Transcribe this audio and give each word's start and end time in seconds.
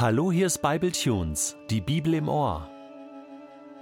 Hallo, 0.00 0.30
hier 0.30 0.46
ist 0.46 0.62
Bible 0.62 0.92
Tunes, 0.92 1.56
die 1.70 1.80
Bibel 1.80 2.14
im 2.14 2.28
Ohr. 2.28 2.68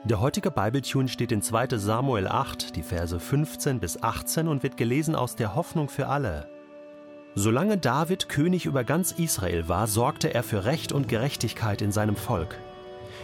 Der 0.04 0.18
heutige 0.18 0.50
Bible 0.50 0.80
Tune 0.80 1.08
steht 1.08 1.30
in 1.30 1.42
2. 1.42 1.76
Samuel 1.76 2.26
8, 2.26 2.74
die 2.74 2.82
Verse 2.82 3.20
15 3.20 3.80
bis 3.80 4.02
18 4.02 4.48
und 4.48 4.62
wird 4.62 4.78
gelesen 4.78 5.14
aus 5.14 5.36
der 5.36 5.54
Hoffnung 5.54 5.90
für 5.90 6.06
alle. 6.06 6.48
Solange 7.34 7.76
David 7.76 8.30
König 8.30 8.64
über 8.64 8.82
ganz 8.82 9.12
Israel 9.12 9.68
war, 9.68 9.86
sorgte 9.86 10.32
er 10.32 10.42
für 10.42 10.64
Recht 10.64 10.90
und 10.90 11.06
Gerechtigkeit 11.06 11.82
in 11.82 11.92
seinem 11.92 12.16
Volk. 12.16 12.56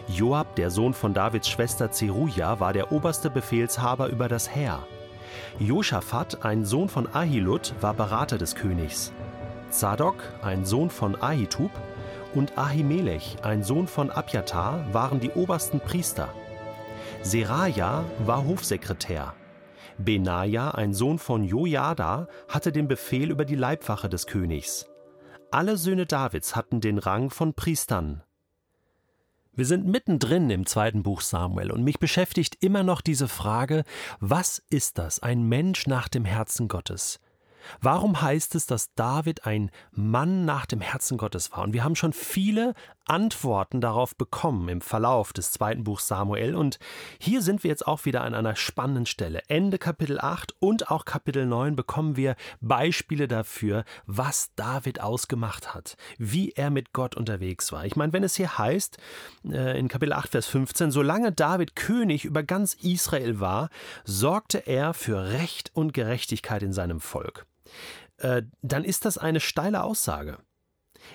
Joab, 0.07 0.55
der 0.57 0.69
Sohn 0.69 0.93
von 0.93 1.15
Davids 1.15 1.49
Schwester 1.49 1.91
Zeruja, 1.91 2.61
war 2.61 2.75
der 2.75 2.93
oberste 2.93 3.31
Befehlshaber 3.31 4.09
über 4.09 4.29
das 4.29 4.55
Heer. 4.55 4.81
Josaphat, 5.59 6.45
ein 6.45 6.67
Sohn 6.67 6.91
von 6.91 7.09
Ahilud, 7.15 7.73
war 7.81 7.95
Berater 7.95 8.37
des 8.37 8.55
Königs. 8.55 9.15
Zadok, 9.71 10.17
ein 10.43 10.67
Sohn 10.67 10.91
von 10.91 11.17
Ahitub, 11.23 11.71
und 12.35 12.59
Ahimelech, 12.59 13.37
ein 13.43 13.63
Sohn 13.63 13.87
von 13.87 14.11
Abjatar, 14.11 14.85
waren 14.93 15.21
die 15.21 15.31
obersten 15.31 15.81
Priester. 15.81 16.33
Seraja 17.23 18.05
war 18.25 18.45
Hofsekretär. 18.45 19.35
Benaja, 19.99 20.71
ein 20.71 20.95
Sohn 20.95 21.19
von 21.19 21.45
Jojada, 21.45 22.29
hatte 22.49 22.73
den 22.73 22.89
Befehl 22.89 23.31
über 23.31 23.45
die 23.45 23.55
Leibwache 23.55 24.09
des 24.09 24.27
Königs. 24.27 24.87
Alle 25.51 25.77
Söhne 25.77 26.07
Davids 26.07 26.57
hatten 26.57 26.81
den 26.81 26.99
Rang 26.99 27.31
von 27.31 27.55
Priestern. 27.55 28.23
Wir 29.55 29.67
sind 29.67 29.87
mittendrin 29.87 30.49
im 30.49 30.65
zweiten 30.65 31.03
Buch 31.03 31.21
Samuel 31.21 31.71
und 31.71 31.85
mich 31.85 31.99
beschäftigt 31.99 32.57
immer 32.61 32.83
noch 32.83 33.03
diese 33.03 33.29
Frage, 33.29 33.85
was 34.19 34.63
ist 34.71 34.97
das, 34.97 35.23
ein 35.23 35.43
Mensch 35.43 35.87
nach 35.87 36.09
dem 36.09 36.25
Herzen 36.25 36.69
Gottes? 36.69 37.21
Warum 37.81 38.21
heißt 38.21 38.55
es, 38.55 38.67
dass 38.67 38.95
David 38.95 39.47
ein 39.47 39.71
Mann 39.93 40.45
nach 40.45 40.67
dem 40.67 40.81
Herzen 40.81 41.19
Gottes 41.19 41.53
war? 41.53 41.63
Und 41.63 41.73
wir 41.73 41.85
haben 41.85 41.97
schon 41.97 42.13
viele 42.13 42.75
Antworten 43.07 43.81
darauf 43.81 44.17
bekommen 44.17 44.69
im 44.69 44.81
Verlauf 44.81 45.33
des 45.33 45.51
zweiten 45.51 45.85
Buchs 45.85 46.07
Samuel. 46.07 46.55
Und 46.55 46.79
hier 47.19 47.43
sind 47.43 47.65
wir 47.65 47.71
jetzt 47.71 47.87
auch 47.87 48.05
wieder 48.05 48.23
an 48.23 48.35
einer 48.35 48.57
spannenden 48.57 49.07
Stelle. 49.07 49.43
Ende 49.49 49.79
Kapitel 49.79 50.21
8 50.21 50.55
und 50.61 50.91
auch 50.91 51.05
Kapitel 51.05 51.47
9 51.47 51.77
bekommen 51.77 52.17
wir 52.17 52.37
Beispiele 52.61 53.29
dafür, 53.29 53.85
was 54.07 54.51
David 54.57 55.01
ausgemacht 55.01 55.75
hat, 55.75 55.97
wie 56.19 56.53
er 56.53 56.71
mit 56.71 56.93
Gott 56.93 57.17
unterwegs 57.17 57.73
war. 57.73 57.85
Ich 57.85 57.97
meine, 57.97 58.13
wenn 58.13 58.25
es 58.25 58.37
hier 58.37 58.59
heißt, 58.59 58.99
äh, 59.51 59.79
in 59.79 59.89
Kapitel 59.89 60.13
8, 60.13 60.31
Vers 60.31 60.47
15, 60.47 60.91
solange 60.91 61.33
David 61.33 61.77
König 61.77 62.25
über 62.25 62.43
ganz 62.43 62.75
Israel 62.75 63.41
war, 63.41 63.69
sorgte 64.05 64.59
er 64.59 64.95
für 64.95 65.33
Recht 65.33 65.71
und 65.75 65.93
Gerechtigkeit 65.93 66.63
in 66.63 66.73
seinem 66.73 67.01
Volk. 67.01 67.47
Äh, 68.19 68.43
dann 68.63 68.85
ist 68.85 69.05
das 69.05 69.19
eine 69.19 69.41
steile 69.41 69.83
Aussage. 69.83 70.39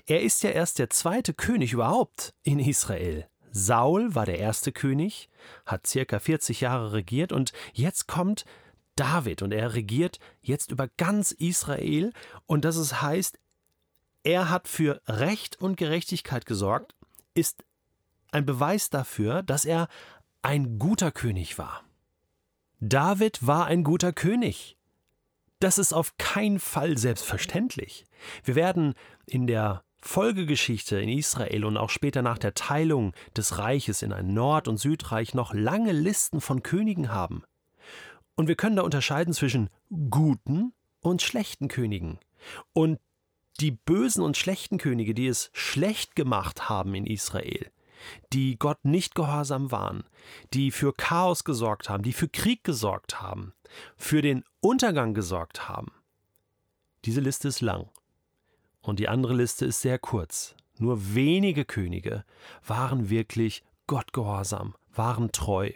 Er 0.06 0.22
ist 0.22 0.44
ja 0.44 0.50
erst 0.50 0.80
der 0.80 0.90
zweite 0.90 1.34
König 1.34 1.74
überhaupt 1.74 2.34
in 2.44 2.60
Israel. 2.60 3.28
Saul 3.52 4.14
war 4.14 4.26
der 4.26 4.40
erste 4.40 4.72
König, 4.72 5.30
hat 5.66 5.88
circa 5.88 6.20
40 6.20 6.62
Jahre 6.62 6.94
regiert 6.94 7.32
und 7.32 7.54
jetzt 7.74 8.08
kommt 8.08 8.46
David 8.96 9.42
und 9.42 9.52
er 9.52 9.74
regiert 9.74 10.20
jetzt 10.42 10.72
über 10.72 10.88
ganz 10.98 11.32
Israel 11.32 12.12
und 12.46 12.66
das 12.66 12.76
es 12.76 13.02
heißt, 13.02 13.40
er 14.24 14.50
hat 14.50 14.68
für 14.68 15.02
Recht 15.08 15.60
und 15.62 15.78
Gerechtigkeit 15.78 16.46
gesorgt, 16.46 16.96
ist 17.34 17.64
ein 18.32 18.46
Beweis 18.46 18.90
dafür, 18.90 19.42
dass 19.42 19.66
er 19.66 19.88
ein 20.42 20.80
guter 20.80 21.12
König 21.12 21.58
war. 21.58 21.84
David 22.80 23.46
war 23.46 23.66
ein 23.66 23.84
guter 23.84 24.12
König. 24.14 24.77
Das 25.60 25.78
ist 25.78 25.94
auf 25.94 26.18
keinen 26.18 26.60
Fall 26.60 26.98
selbstverständlich. 26.98 28.06
Wir 28.44 28.56
werden 28.56 28.94
in 29.26 29.48
der 29.48 29.84
Folgegeschichte 30.02 31.00
in 31.00 31.10
Israel 31.10 31.66
und 31.66 31.78
auch 31.78 31.90
später 31.90 32.22
nach 32.22 32.38
der 32.38 32.54
Teilung 32.54 33.14
des 33.36 33.58
Reiches 33.58 34.04
in 34.04 34.14
ein 34.14 34.34
Nord- 34.34 34.68
und 34.68 34.78
Südreich 34.78 35.34
noch 35.34 35.54
lange 35.54 35.92
Listen 35.92 36.42
von 36.42 36.62
Königen 36.62 37.12
haben. 37.12 37.44
Und 38.36 38.48
wir 38.48 38.56
können 38.56 38.76
da 38.76 38.84
unterscheiden 38.84 39.34
zwischen 39.34 39.70
guten 40.10 40.74
und 41.02 41.24
schlechten 41.24 41.68
Königen. 41.68 42.20
Und 42.74 43.00
die 43.60 43.72
bösen 43.72 44.24
und 44.24 44.38
schlechten 44.38 44.78
Könige, 44.78 45.16
die 45.16 45.28
es 45.28 45.50
schlecht 45.54 46.16
gemacht 46.16 46.70
haben 46.70 46.94
in 46.94 47.08
Israel, 47.08 47.72
die 48.34 48.58
Gott 48.58 48.84
nicht 48.86 49.16
gehorsam 49.16 49.72
waren, 49.72 50.04
die 50.54 50.72
für 50.72 50.94
Chaos 50.94 51.44
gesorgt 51.44 51.90
haben, 51.90 52.04
die 52.04 52.14
für 52.14 52.28
Krieg 52.28 52.64
gesorgt 52.64 53.22
haben, 53.22 53.54
für 53.96 54.22
den 54.22 54.44
Untergang 54.60 55.14
gesorgt 55.14 55.68
haben. 55.68 55.92
Diese 57.06 57.22
Liste 57.22 57.48
ist 57.48 57.62
lang. 57.62 57.90
Und 58.82 59.00
die 59.00 59.08
andere 59.08 59.34
Liste 59.34 59.66
ist 59.66 59.82
sehr 59.82 60.00
kurz. 60.00 60.56
Nur 60.78 61.14
wenige 61.16 61.66
Könige 61.66 62.24
waren 62.66 63.10
wirklich 63.10 63.64
Gottgehorsam, 63.88 64.76
waren 64.94 65.32
treu. 65.32 65.72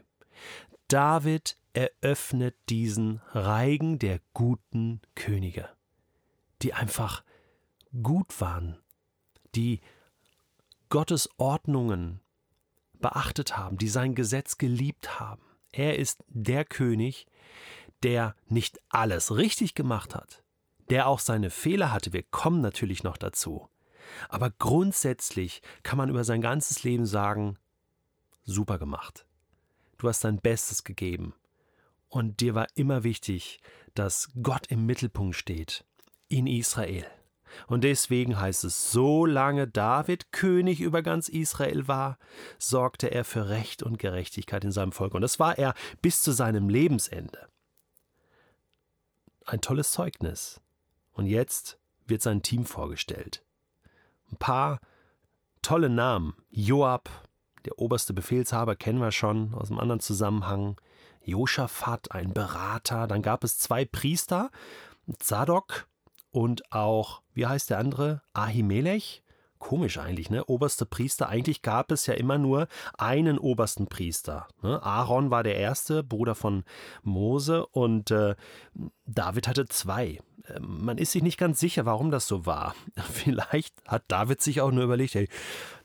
David 0.87 1.57
eröffnet 1.73 2.55
diesen 2.69 3.21
Reigen 3.31 3.97
der 3.99 4.19
guten 4.33 5.01
Könige, 5.15 5.69
die 6.61 6.73
einfach 6.73 7.23
gut 8.03 8.39
waren, 8.41 8.77
die 9.55 9.81
Gottes 10.91 11.29
Ordnungen 11.37 12.19
beachtet 12.99 13.57
haben, 13.57 13.77
die 13.77 13.87
sein 13.87 14.13
Gesetz 14.13 14.57
geliebt 14.57 15.21
haben. 15.21 15.41
Er 15.71 15.97
ist 15.97 16.21
der 16.27 16.65
König, 16.65 17.27
der 18.03 18.35
nicht 18.49 18.77
alles 18.89 19.35
richtig 19.35 19.73
gemacht 19.73 20.13
hat, 20.13 20.43
der 20.89 21.07
auch 21.07 21.19
seine 21.19 21.49
Fehler 21.49 21.93
hatte. 21.93 22.11
Wir 22.11 22.23
kommen 22.23 22.59
natürlich 22.59 23.03
noch 23.03 23.15
dazu. 23.15 23.69
Aber 24.27 24.51
grundsätzlich 24.51 25.61
kann 25.81 25.97
man 25.97 26.09
über 26.09 26.25
sein 26.25 26.41
ganzes 26.41 26.83
Leben 26.83 27.05
sagen, 27.05 27.57
super 28.43 28.77
gemacht. 28.77 29.25
Du 29.97 30.09
hast 30.09 30.25
dein 30.25 30.41
Bestes 30.41 30.83
gegeben. 30.83 31.33
Und 32.09 32.41
dir 32.41 32.53
war 32.53 32.67
immer 32.75 33.05
wichtig, 33.05 33.61
dass 33.93 34.29
Gott 34.43 34.67
im 34.67 34.85
Mittelpunkt 34.85 35.37
steht. 35.37 35.85
In 36.27 36.47
Israel. 36.47 37.05
Und 37.67 37.83
deswegen 37.83 38.39
heißt 38.39 38.63
es, 38.63 38.91
solange 38.91 39.67
David 39.67 40.31
König 40.31 40.81
über 40.81 41.01
ganz 41.01 41.29
Israel 41.29 41.87
war, 41.87 42.17
sorgte 42.57 43.11
er 43.11 43.23
für 43.25 43.49
Recht 43.49 43.83
und 43.83 43.99
Gerechtigkeit 43.99 44.63
in 44.63 44.71
seinem 44.71 44.91
Volk. 44.91 45.13
Und 45.13 45.21
das 45.21 45.39
war 45.39 45.57
er 45.57 45.73
bis 46.01 46.21
zu 46.21 46.31
seinem 46.31 46.69
Lebensende. 46.69 47.47
Ein 49.45 49.61
tolles 49.61 49.91
Zeugnis. 49.91 50.61
Und 51.13 51.25
jetzt 51.25 51.79
wird 52.05 52.21
sein 52.21 52.41
Team 52.41 52.65
vorgestellt. 52.65 53.43
Ein 54.31 54.37
paar 54.37 54.79
tolle 55.61 55.89
Namen. 55.89 56.35
Joab, 56.49 57.09
der 57.65 57.79
oberste 57.79 58.13
Befehlshaber, 58.13 58.75
kennen 58.75 58.99
wir 58.99 59.11
schon 59.11 59.53
aus 59.53 59.69
einem 59.69 59.79
anderen 59.79 59.99
Zusammenhang. 59.99 60.79
Josaphat, 61.23 62.11
ein 62.11 62.33
Berater. 62.33 63.07
Dann 63.07 63.21
gab 63.21 63.43
es 63.43 63.57
zwei 63.57 63.85
Priester, 63.85 64.51
Zadok 65.19 65.87
und 66.31 66.71
auch, 66.71 67.21
wie 67.33 67.45
heißt 67.45 67.69
der 67.69 67.79
andere? 67.79 68.21
Ahimelech? 68.33 69.23
Komisch 69.59 69.99
eigentlich, 69.99 70.31
ne? 70.31 70.43
Oberster 70.45 70.85
Priester. 70.85 71.29
Eigentlich 71.29 71.61
gab 71.61 71.91
es 71.91 72.07
ja 72.07 72.15
immer 72.15 72.39
nur 72.39 72.67
einen 72.97 73.37
obersten 73.37 73.85
Priester. 73.85 74.47
Ne? 74.63 74.81
Aaron 74.81 75.29
war 75.29 75.43
der 75.43 75.55
erste, 75.55 76.03
Bruder 76.03 76.33
von 76.33 76.63
Mose, 77.03 77.67
und 77.67 78.09
äh, 78.09 78.35
David 79.05 79.47
hatte 79.47 79.67
zwei. 79.67 80.19
Äh, 80.47 80.59
man 80.61 80.97
ist 80.97 81.11
sich 81.11 81.21
nicht 81.21 81.37
ganz 81.37 81.59
sicher, 81.59 81.85
warum 81.85 82.09
das 82.09 82.27
so 82.27 82.47
war. 82.47 82.73
Vielleicht 83.11 83.75
hat 83.87 84.03
David 84.07 84.41
sich 84.41 84.61
auch 84.61 84.71
nur 84.71 84.85
überlegt, 84.85 85.15
ey, 85.15 85.29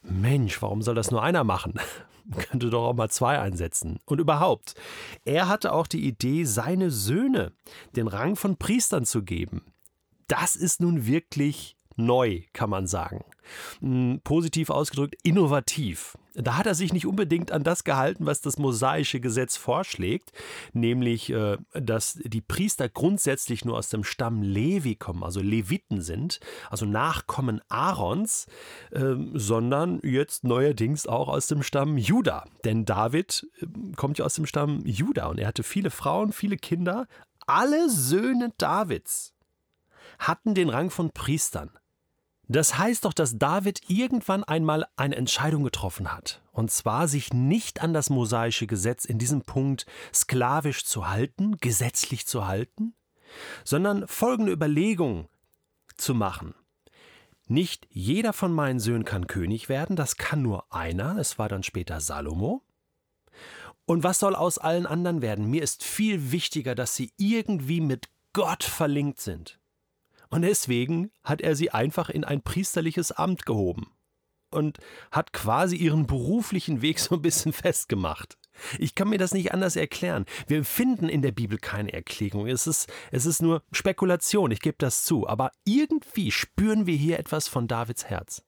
Mensch, 0.01 0.63
warum 0.63 0.81
soll 0.81 0.95
das 0.95 1.11
nur 1.11 1.23
einer 1.23 1.45
machen? 1.45 1.75
Könnte 2.51 2.71
doch 2.71 2.87
auch 2.87 2.95
mal 2.95 3.11
zwei 3.11 3.39
einsetzen. 3.39 4.01
Und 4.07 4.21
überhaupt, 4.21 4.75
er 5.27 5.49
hatte 5.49 5.73
auch 5.73 5.87
die 5.87 6.07
Idee, 6.07 6.45
seine 6.45 6.91
Söhne 6.91 7.53
den 7.95 8.09
Rang 8.09 8.37
von 8.37 8.57
Priestern 8.57 9.05
zu 9.05 9.23
geben 9.23 9.63
das 10.29 10.57
ist 10.57 10.81
nun 10.81 11.07
wirklich 11.07 11.77
neu, 11.97 12.43
kann 12.53 12.71
man 12.71 12.87
sagen. 12.87 13.25
Hm, 13.81 14.21
positiv 14.23 14.71
ausgedrückt, 14.71 15.17
innovativ. 15.23 16.17
Da 16.35 16.59
hat 16.59 16.67
er 16.67 16.75
sich 16.75 16.93
nicht 16.93 17.07
unbedingt 17.07 17.51
an 17.51 17.65
das 17.65 17.85
gehalten, 17.85 18.27
was 18.27 18.43
das 18.43 18.59
mosaische 18.59 19.21
Gesetz 19.21 19.57
vorschlägt, 19.57 20.33
nämlich, 20.75 21.31
äh, 21.31 21.57
dass 21.73 22.19
die 22.23 22.43
Priester 22.43 22.91
grundsätzlich 22.91 23.65
nur 23.65 23.79
aus 23.79 23.89
dem 23.89 24.05
Stamm 24.05 24.43
Levi 24.43 24.97
kommen, 24.97 25.23
also 25.23 25.41
Leviten 25.41 26.03
sind, 26.03 26.41
also 26.69 26.85
Nachkommen 26.85 27.63
Aarons, 27.69 28.47
ähm, 28.93 29.31
sondern 29.35 30.01
jetzt 30.03 30.45
neuerdings 30.45 31.07
auch 31.07 31.29
aus 31.29 31.47
dem 31.47 31.63
Stamm 31.63 31.97
Juda. 31.97 32.45
Denn 32.65 32.85
David 32.85 33.47
ähm, 33.63 33.95
kommt 33.97 34.19
ja 34.19 34.27
aus 34.27 34.35
dem 34.35 34.45
Stamm 34.45 34.85
Juda 34.85 35.29
und 35.29 35.39
er 35.39 35.47
hatte 35.47 35.63
viele 35.63 35.91
Frauen, 35.91 36.33
viele 36.33 36.59
Kinder, 36.59 37.07
alle 37.47 37.89
Söhne 37.89 38.53
Davids 38.59 39.36
hatten 40.19 40.55
den 40.55 40.69
Rang 40.69 40.91
von 40.91 41.11
Priestern. 41.11 41.71
Das 42.49 42.79
heißt 42.79 43.05
doch, 43.05 43.13
dass 43.13 43.39
David 43.39 43.81
irgendwann 43.89 44.45
einmal 44.45 44.87
eine 44.97 45.17
Entscheidung 45.17 45.65
getroffen 45.65 46.13
hat, 46.13 46.43
und 46.53 46.71
zwar 46.71 47.09
sich 47.09 47.33
nicht 47.33 47.83
an 47.83 47.93
das 47.93 48.09
mosaische 48.09 48.69
Gesetz 48.69 49.05
in 49.05 49.19
diesem 49.19 49.43
Punkt 49.43 49.85
sklavisch 50.15 50.85
zu 50.85 51.09
halten, 51.09 51.57
gesetzlich 51.57 52.27
zu 52.27 52.47
halten, 52.47 52.95
sondern 53.65 54.07
folgende 54.07 54.53
Überlegung 54.53 55.29
zu 55.97 56.15
machen. 56.15 56.55
nicht 57.49 57.87
jeder 57.91 58.33
von 58.33 58.53
meinen 58.53 58.81
Söhnen 58.81 59.05
kann 59.05 59.29
König 59.29 59.69
werden, 59.69 59.95
das 59.95 60.17
kann 60.17 60.43
nur 60.43 60.73
einer, 60.73 61.17
es 61.17 61.39
war 61.39 61.49
dann 61.49 61.63
später 61.63 62.01
Salomo. 62.01 62.63
Und 63.85 64.03
was 64.03 64.19
soll 64.19 64.35
aus 64.35 64.59
allen 64.59 64.85
anderen 64.85 65.23
werden? 65.23 65.49
Mir 65.49 65.63
ist 65.63 65.85
viel 65.85 66.33
wichtiger, 66.33 66.75
dass 66.75 66.97
sie 66.97 67.13
irgendwie 67.17 67.81
mit 67.81 68.09
Gott 68.33 68.65
verlinkt 68.65 69.21
sind. 69.21 69.61
Und 70.29 70.43
deswegen 70.43 71.11
hat 71.23 71.41
er 71.41 71.57
sie 71.57 71.71
einfach 71.71 72.09
in 72.09 72.25
ein 72.25 72.43
priesterliches 72.43 73.13
Amt 73.13 73.47
gehoben 73.47 73.91
und 74.51 74.79
hat 75.11 75.33
quasi 75.33 75.77
ihren 75.77 76.07
beruflichen 76.07 76.83
Weg 76.83 76.99
so 77.01 77.15
ein 77.17 77.23
bisschen 77.23 77.53
festgemacht. 77.53 78.37
Ich 78.79 78.95
kann 78.95 79.09
mir 79.09 79.19
das 79.19 79.35
nicht 79.35 79.53
anders 79.53 79.77
erklären. 79.77 80.25
Wir 80.47 80.65
finden 80.65 81.11
in 81.11 81.21
der 81.21 81.33
Bibel 81.33 81.59
keine 81.59 81.93
Erklärung. 81.93 82.47
Es 82.47 82.67
ist, 82.67 82.91
es 83.11 83.27
ist 83.27 83.43
nur 83.43 83.63
Spekulation, 83.71 84.51
ich 84.51 84.61
gebe 84.61 84.77
das 84.79 85.05
zu. 85.05 85.29
Aber 85.29 85.53
irgendwie 85.65 86.31
spüren 86.31 86.87
wir 86.87 86.97
hier 86.97 87.19
etwas 87.19 87.49
von 87.49 87.69
Davids 87.69 88.07
Herz. 88.07 88.43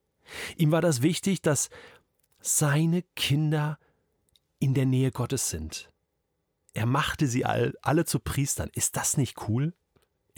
Ihm 0.56 0.72
war 0.72 0.80
das 0.80 1.02
wichtig, 1.02 1.42
dass 1.42 1.68
seine 2.40 3.02
Kinder 3.16 3.78
in 4.60 4.74
der 4.74 4.86
Nähe 4.86 5.12
Gottes 5.12 5.50
sind. 5.50 5.90
Er 6.72 6.86
machte 6.86 7.26
sie 7.26 7.44
all, 7.44 7.74
alle 7.82 8.04
zu 8.04 8.18
Priestern. 8.18 8.70
Ist 8.72 8.96
das 8.96 9.16
nicht 9.16 9.48
cool? 9.48 9.74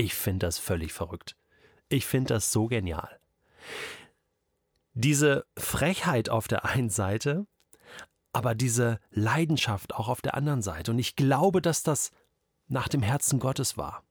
Ich 0.00 0.14
finde 0.14 0.46
das 0.46 0.58
völlig 0.58 0.92
verrückt. 0.92 1.36
Ich 1.88 2.06
finde 2.06 2.34
das 2.34 2.52
so 2.52 2.68
genial. 2.68 3.20
Diese 4.94 5.44
Frechheit 5.56 6.28
auf 6.28 6.48
der 6.48 6.64
einen 6.64 6.90
Seite 6.90 7.46
aber 8.32 8.54
diese 8.54 9.00
Leidenschaft 9.10 9.94
auch 9.94 10.08
auf 10.08 10.22
der 10.22 10.34
anderen 10.34 10.62
Seite. 10.62 10.90
Und 10.92 10.98
ich 10.98 11.16
glaube, 11.16 11.60
dass 11.60 11.82
das 11.82 12.10
nach 12.68 12.88
dem 12.88 13.02
Herzen 13.02 13.40
Gottes 13.40 13.76
war. 13.76 14.04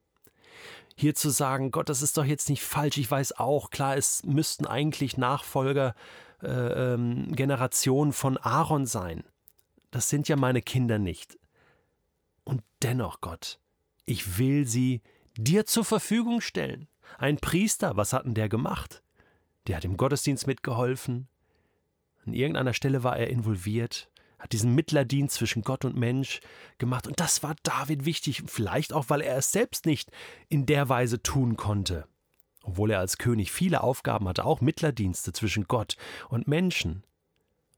Hier 0.95 1.15
zu 1.15 1.29
sagen, 1.29 1.71
Gott, 1.71 1.87
das 1.87 2.01
ist 2.01 2.17
doch 2.17 2.25
jetzt 2.25 2.49
nicht 2.49 2.61
falsch, 2.61 2.97
ich 2.97 3.09
weiß 3.09 3.39
auch, 3.39 3.69
klar, 3.69 3.95
es 3.95 4.23
müssten 4.25 4.65
eigentlich 4.65 5.17
Nachfolger, 5.17 5.95
äh, 6.43 6.47
ähm, 6.93 7.33
Generationen 7.33 8.11
von 8.11 8.37
Aaron 8.37 8.85
sein. 8.85 9.23
Das 9.91 10.09
sind 10.09 10.27
ja 10.27 10.35
meine 10.35 10.61
Kinder 10.61 10.99
nicht. 10.99 11.37
Und 12.43 12.61
dennoch, 12.81 13.21
Gott, 13.21 13.59
ich 14.05 14.37
will 14.37 14.67
sie 14.67 15.01
dir 15.37 15.65
zur 15.65 15.85
Verfügung 15.85 16.41
stellen. 16.41 16.87
Ein 17.17 17.37
Priester, 17.37 17.97
was 17.97 18.13
hat 18.13 18.25
denn 18.25 18.33
der 18.33 18.49
gemacht? 18.49 19.03
Der 19.67 19.77
hat 19.77 19.85
im 19.85 19.97
Gottesdienst 19.97 20.47
mitgeholfen, 20.47 21.27
an 22.29 22.33
irgendeiner 22.33 22.73
Stelle 22.73 23.03
war 23.03 23.17
er 23.17 23.29
involviert, 23.29 24.09
hat 24.37 24.51
diesen 24.51 24.75
Mittlerdienst 24.75 25.35
zwischen 25.35 25.63
Gott 25.63 25.83
und 25.83 25.97
Mensch 25.97 26.41
gemacht. 26.77 27.07
Und 27.07 27.19
das 27.19 27.43
war 27.43 27.55
David 27.63 28.05
wichtig, 28.05 28.43
vielleicht 28.45 28.93
auch, 28.93 29.05
weil 29.09 29.21
er 29.21 29.37
es 29.37 29.51
selbst 29.51 29.85
nicht 29.85 30.11
in 30.47 30.65
der 30.65 30.89
Weise 30.89 31.23
tun 31.23 31.57
konnte. 31.57 32.07
Obwohl 32.63 32.91
er 32.91 32.99
als 32.99 33.17
König 33.17 33.51
viele 33.51 33.81
Aufgaben 33.81 34.27
hatte, 34.27 34.45
auch 34.45 34.61
Mittlerdienste 34.61 35.33
zwischen 35.33 35.67
Gott 35.67 35.95
und 36.29 36.47
Menschen. 36.47 37.03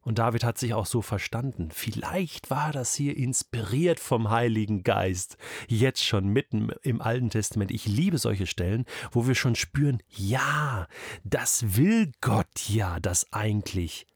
Und 0.03 0.17
David 0.17 0.43
hat 0.43 0.57
sich 0.57 0.73
auch 0.73 0.87
so 0.87 1.01
verstanden. 1.01 1.69
Vielleicht 1.71 2.49
war 2.49 2.71
das 2.71 2.95
hier 2.95 3.15
inspiriert 3.15 3.99
vom 3.99 4.31
Heiligen 4.31 4.83
Geist. 4.83 5.37
Jetzt 5.67 6.03
schon 6.03 6.27
mitten 6.27 6.71
im 6.81 7.01
Alten 7.01 7.29
Testament. 7.29 7.69
Ich 7.69 7.85
liebe 7.85 8.17
solche 8.17 8.47
Stellen, 8.47 8.85
wo 9.11 9.27
wir 9.27 9.35
schon 9.35 9.55
spüren, 9.55 10.01
ja, 10.09 10.87
das 11.23 11.77
will 11.77 12.11
Gott 12.19 12.67
ja, 12.67 12.99
dass 12.99 13.31
eigentlich 13.31 14.07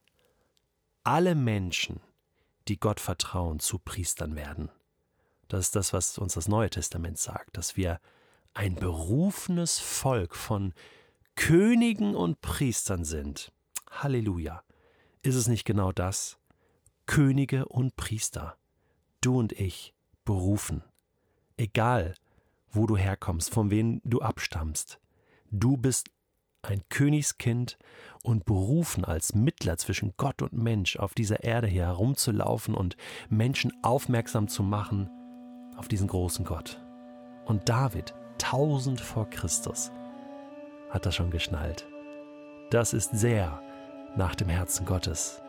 alle 1.04 1.36
Menschen, 1.36 2.00
die 2.68 2.80
Gott 2.80 3.00
vertrauen, 3.00 3.60
zu 3.60 3.78
Priestern 3.78 4.36
werden. 4.36 4.72
Das 5.48 5.66
ist 5.66 5.76
das, 5.76 5.94
was 5.94 6.18
uns 6.18 6.34
das 6.34 6.48
Neue 6.48 6.72
Testament 6.72 7.20
sagt, 7.20 7.58
dass 7.58 7.78
wir 7.78 8.00
ein 8.56 8.74
berufenes 8.74 9.78
Volk 9.78 10.36
von 10.36 10.74
Königen 11.36 12.16
und 12.16 12.42
Priestern 12.42 13.06
sind. 13.06 13.52
Halleluja. 13.92 14.64
Ist 15.26 15.34
es 15.34 15.48
nicht 15.48 15.66
genau 15.66 15.92
das? 15.92 16.38
Könige 17.08 17.66
und 17.66 17.96
Priester, 17.96 18.58
du 19.22 19.40
und 19.40 19.54
ich, 19.54 19.96
berufen. 20.24 20.84
Egal, 21.58 22.14
wo 22.70 22.86
du 22.86 22.96
herkommst, 22.96 23.52
von 23.52 23.72
wem 23.72 24.02
du 24.04 24.22
abstammst, 24.22 25.00
du 25.50 25.78
bist 25.78 26.12
ein 26.62 26.84
Königskind 26.90 27.80
und 28.22 28.46
berufen 28.46 29.04
als 29.04 29.34
Mittler 29.34 29.80
zwischen 29.80 30.14
Gott 30.16 30.44
und 30.44 30.54
Mensch 30.54 30.96
auf 30.98 31.16
dieser 31.16 31.44
Erde 31.44 31.66
hier 31.66 31.88
herumzulaufen 31.88 32.76
und 32.76 32.96
Menschen 33.28 33.74
aufmerksam 33.82 34.48
zu 34.48 34.62
machen 34.62 35.10
auf 35.76 35.88
diesen 35.88 36.08
großen 36.08 36.46
Gott. 36.46 36.80
Und 37.46 37.68
David, 37.68 38.14
tausend 38.38 39.02
vor 39.02 39.28
Christus, 39.32 39.92
hat 40.92 41.08
das 41.08 41.16
schon 41.16 41.32
geschnallt. 41.32 41.88
Das 42.70 42.94
ist 42.94 43.10
sehr 43.10 43.60
nach 44.16 44.36
dem 44.36 44.50
Herzen 44.50 44.86
Gottes. 44.86 45.45